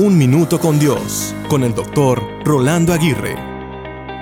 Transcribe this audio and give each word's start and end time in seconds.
Un 0.00 0.16
Minuto 0.16 0.60
con 0.60 0.78
Dios, 0.78 1.34
con 1.48 1.64
el 1.64 1.74
doctor 1.74 2.22
Rolando 2.44 2.92
Aguirre. 2.92 3.34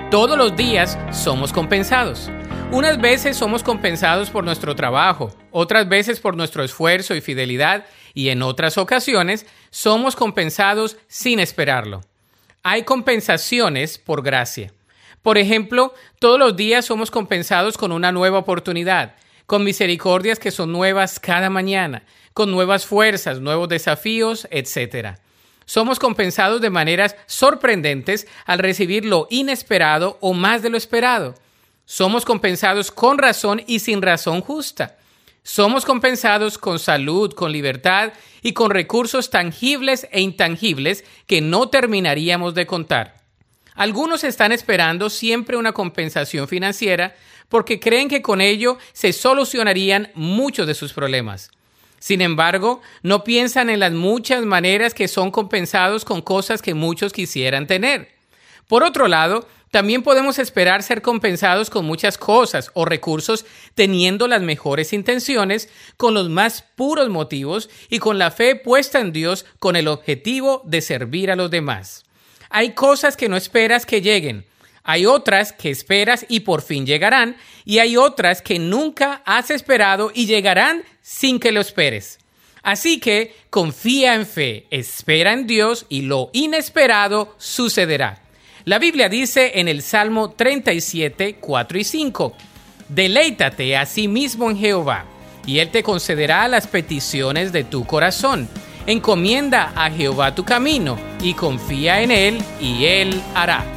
Todos 0.09 0.35
los 0.35 0.55
días 0.55 0.97
somos 1.11 1.53
compensados. 1.53 2.31
Unas 2.71 2.99
veces 2.99 3.37
somos 3.37 3.61
compensados 3.61 4.31
por 4.31 4.43
nuestro 4.43 4.75
trabajo, 4.75 5.29
otras 5.51 5.87
veces 5.87 6.19
por 6.19 6.35
nuestro 6.35 6.63
esfuerzo 6.63 7.13
y 7.13 7.21
fidelidad, 7.21 7.85
y 8.15 8.29
en 8.29 8.41
otras 8.41 8.79
ocasiones 8.79 9.45
somos 9.69 10.15
compensados 10.15 10.97
sin 11.07 11.39
esperarlo. 11.39 12.01
Hay 12.63 12.81
compensaciones 12.81 13.99
por 13.99 14.23
gracia. 14.23 14.73
Por 15.21 15.37
ejemplo, 15.37 15.93
todos 16.17 16.39
los 16.39 16.55
días 16.55 16.85
somos 16.85 17.11
compensados 17.11 17.77
con 17.77 17.91
una 17.91 18.11
nueva 18.11 18.39
oportunidad, 18.39 19.13
con 19.45 19.63
misericordias 19.63 20.39
que 20.39 20.49
son 20.49 20.71
nuevas 20.71 21.19
cada 21.19 21.51
mañana, 21.51 22.01
con 22.33 22.49
nuevas 22.49 22.87
fuerzas, 22.87 23.41
nuevos 23.41 23.69
desafíos, 23.69 24.47
etc. 24.49 25.19
Somos 25.67 25.99
compensados 25.99 26.61
de 26.61 26.69
maneras 26.69 27.17
sorprendentes 27.25 28.25
al 28.45 28.59
recibir 28.59 29.03
lo 29.03 29.27
inesperado 29.29 30.17
o 30.21 30.33
más 30.33 30.61
de 30.61 30.69
lo 30.69 30.77
esperado. 30.77 31.35
Somos 31.83 32.23
compensados 32.23 32.89
con 32.89 33.17
razón 33.17 33.61
y 33.67 33.79
sin 33.79 34.01
razón 34.01 34.39
justa. 34.39 34.97
Somos 35.43 35.83
compensados 35.83 36.57
con 36.57 36.79
salud, 36.79 37.33
con 37.33 37.51
libertad 37.51 38.13
y 38.41 38.53
con 38.53 38.71
recursos 38.71 39.29
tangibles 39.29 40.07
e 40.11 40.21
intangibles 40.21 41.03
que 41.25 41.41
no 41.41 41.67
terminaríamos 41.67 42.53
de 42.53 42.65
contar. 42.65 43.17
Algunos 43.75 44.23
están 44.23 44.53
esperando 44.53 45.09
siempre 45.09 45.57
una 45.57 45.73
compensación 45.73 46.47
financiera 46.47 47.13
porque 47.49 47.81
creen 47.81 48.07
que 48.07 48.21
con 48.21 48.39
ello 48.39 48.77
se 48.93 49.11
solucionarían 49.11 50.11
muchos 50.15 50.65
de 50.65 50.75
sus 50.75 50.93
problemas. 50.93 51.51
Sin 51.99 52.21
embargo, 52.21 52.81
no 53.01 53.23
piensan 53.23 53.69
en 53.69 53.79
las 53.79 53.91
muchas 53.91 54.45
maneras 54.45 54.93
que 54.93 55.07
son 55.07 55.31
compensados 55.31 56.05
con 56.05 56.21
cosas 56.21 56.61
que 56.61 56.73
muchos 56.73 57.13
quisieran 57.13 57.67
tener. 57.67 58.09
Por 58.67 58.83
otro 58.83 59.07
lado, 59.07 59.47
también 59.71 60.01
podemos 60.01 60.39
esperar 60.39 60.81
ser 60.81 61.01
compensados 61.01 61.69
con 61.69 61.85
muchas 61.85 62.17
cosas 62.17 62.71
o 62.73 62.85
recursos 62.85 63.45
teniendo 63.75 64.27
las 64.27 64.41
mejores 64.41 64.93
intenciones, 64.93 65.69
con 65.97 66.13
los 66.13 66.29
más 66.29 66.63
puros 66.75 67.09
motivos 67.09 67.69
y 67.89 67.99
con 67.99 68.17
la 68.17 68.31
fe 68.31 68.55
puesta 68.55 68.99
en 68.99 69.11
Dios 69.11 69.45
con 69.59 69.75
el 69.75 69.87
objetivo 69.87 70.61
de 70.65 70.81
servir 70.81 71.31
a 71.31 71.35
los 71.35 71.51
demás. 71.51 72.05
Hay 72.49 72.73
cosas 72.73 73.17
que 73.17 73.27
no 73.27 73.35
esperas 73.35 73.85
que 73.85 74.01
lleguen, 74.01 74.45
hay 74.87 75.05
otras 75.05 75.51
que 75.51 75.69
esperas 75.69 76.25
y 76.29 76.39
por 76.39 76.61
fin 76.61 76.85
llegarán, 76.85 77.35
y 77.65 77.79
hay 77.79 77.97
otras 77.97 78.41
que 78.41 78.57
nunca 78.57 79.21
has 79.25 79.51
esperado 79.51 80.11
y 80.15 80.27
llegarán 80.27 80.81
sin 81.01 81.41
que 81.41 81.51
lo 81.51 81.59
esperes. 81.59 82.19
Así 82.63 83.01
que 83.01 83.35
confía 83.49 84.15
en 84.15 84.25
fe, 84.25 84.65
espera 84.71 85.33
en 85.33 85.45
Dios 85.45 85.85
y 85.89 86.03
lo 86.03 86.29
inesperado 86.31 87.35
sucederá. 87.37 88.21
La 88.63 88.79
Biblia 88.79 89.09
dice 89.09 89.59
en 89.59 89.67
el 89.67 89.81
Salmo 89.81 90.31
37, 90.31 91.35
4 91.35 91.77
y 91.77 91.83
5, 91.83 92.33
Deleítate 92.87 93.75
a 93.75 93.85
sí 93.85 94.07
mismo 94.07 94.49
en 94.49 94.57
Jehová, 94.57 95.03
y 95.45 95.59
Él 95.59 95.69
te 95.69 95.83
concederá 95.83 96.47
las 96.47 96.65
peticiones 96.65 97.51
de 97.51 97.65
tu 97.65 97.85
corazón. 97.85 98.47
Encomienda 98.85 99.73
a 99.75 99.91
Jehová 99.91 100.33
tu 100.33 100.45
camino, 100.45 100.97
y 101.21 101.33
confía 101.33 102.01
en 102.01 102.11
Él, 102.11 102.37
y 102.61 102.85
Él 102.85 103.21
hará. 103.35 103.76